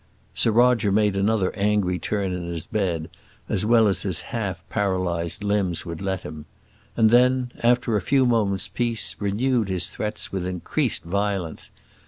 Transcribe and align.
Sir 0.33 0.49
Roger 0.49 0.91
made 0.91 1.15
another 1.15 1.55
angry 1.55 1.99
turn 1.99 2.33
in 2.33 2.47
his 2.47 2.65
bed 2.65 3.07
as 3.47 3.67
well 3.67 3.87
as 3.87 4.01
his 4.01 4.21
half 4.33 4.67
paralysed 4.67 5.43
limbs 5.43 5.85
would 5.85 6.01
let 6.01 6.21
him; 6.21 6.45
and 6.97 7.11
then, 7.11 7.51
after 7.61 7.95
a 7.95 8.01
few 8.01 8.25
moments' 8.25 8.67
peace, 8.67 9.15
renewed 9.19 9.69
his 9.69 9.89
threats 9.89 10.31
with 10.31 10.47
increased 10.47 11.03
violence. 11.03 11.69